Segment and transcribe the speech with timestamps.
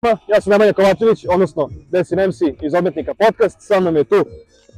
[0.00, 4.24] Pa, ja sam Nemanja Kovačević, odnosno Desin MC iz Odmetnika podcast, sa mnom je tu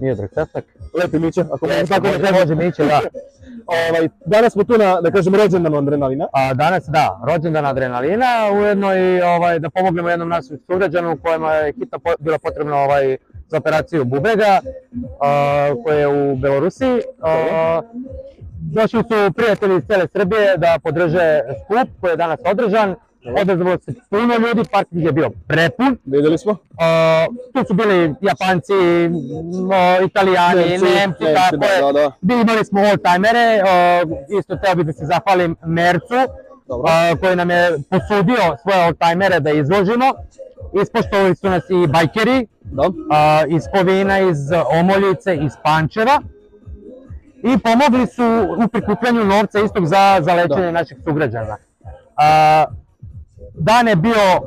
[0.00, 0.64] Miodrag Cesak.
[1.02, 2.38] Lepi Mića, ako možemo tako da kažemo.
[2.38, 3.00] Može Mića, da.
[3.88, 6.26] ovaj, danas smo tu na, da kažem, rođendan adrenalina.
[6.32, 11.72] A, danas, da, rođendan adrenalina, ujedno i ovaj, da pomognemo jednom našem sugrađanu kojima je
[11.72, 13.16] hitno po, bila potrebna ovaj,
[13.48, 14.60] za operaciju bubrega,
[15.20, 17.00] a, koja je u Belorusiji.
[17.22, 17.80] A,
[18.58, 22.94] došli su prijatelji iz cele Srbije da podrže skup koji je danas održan.
[23.42, 25.98] Odazvalo se puno ljudi, parking je bio prepun.
[26.04, 26.56] Vidjeli smo.
[26.80, 28.72] A, tu su bili Japanci,
[29.72, 32.34] o, Italijani, Nemci, Nemci, tako da, da, da.
[32.34, 34.02] Imali smo oldtimere, o,
[34.38, 36.20] isto teo bih da se zahvalim Mercu,
[36.68, 36.90] Dobro.
[36.92, 40.04] a, koji nam je posudio svoje oldtimere da izložimo.
[40.82, 42.90] Ispoštovali su nas i bajkeri Da.
[43.10, 44.38] a, iz Kovina, iz
[44.80, 46.22] Omoljice, iz Pančeva.
[47.42, 48.24] I pomogli su
[48.64, 50.70] u prikupljanju novca istog za, za lečenje Da.
[50.70, 51.56] naših sugrađana.
[52.16, 52.64] A,
[53.54, 54.40] dan je bio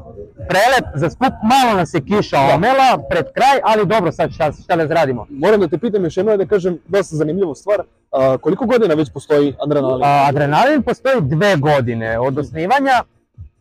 [0.50, 4.76] prelep za skup, malo nas je kiša omela pred kraj, ali dobro sad šta, šta
[4.76, 5.26] da radimo.
[5.30, 7.82] Moram da te pitam još jedno da kažem dosta zanimljivu stvar.
[8.12, 10.04] A, koliko godina već postoji adrenalin?
[10.04, 13.04] A, Adrenalin postoji dve godine od osnivanja.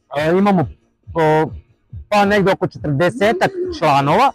[0.09, 0.69] A, imamo
[2.09, 3.35] pa negde oko 40
[3.79, 4.33] članova.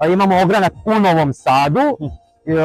[0.00, 1.98] A, imamo ogranak u Novom Sadu.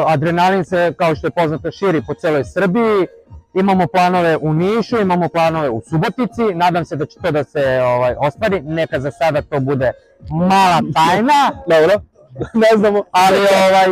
[0.07, 3.07] Adrenalin se, kao što je poznato, širi po celoj Srbiji.
[3.53, 6.55] Imamo planove u Nišu, imamo planove u Subotici.
[6.55, 8.61] Nadam se da će to da se ovaj, ostvari.
[8.61, 9.91] Neka za sada to bude
[10.29, 11.51] mala tajna.
[11.67, 12.01] Dobro.
[12.63, 13.03] ne znamo.
[13.11, 13.85] ali ovaj,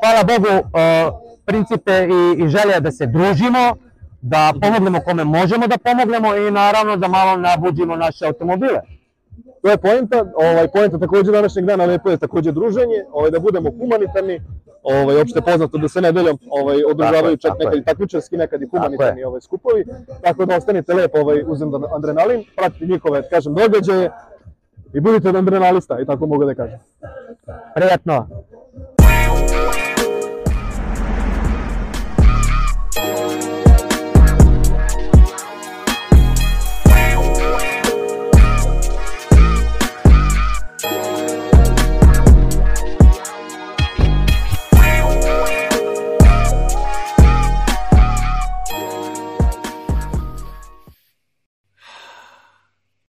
[0.00, 1.14] hvala Bogu, uh,
[1.44, 3.76] princip je i, i želja da se družimo,
[4.20, 8.80] da pomognemo kome možemo da pomognemo i naravno da malo nabuđimo naše automobile.
[9.62, 13.70] To je poenta, ovaj, poenta takođe današnjeg dana lepo je takođe druženje, ovaj, da budemo
[13.70, 14.40] humanitarni,
[14.82, 19.24] ovaj, opšte poznato da se nedeljom ovaj, održavaju čak nekad i takmičarski, nekad i humanitarni
[19.24, 19.84] ovaj, skupovi,
[20.22, 21.62] tako da ostanite lepo ovaj, uz
[21.96, 24.10] adrenalin, pratite njihove, kažem, događaje
[24.92, 26.78] i budite adrenalista, i tako mogu da kažem.
[27.74, 28.41] Prijatno!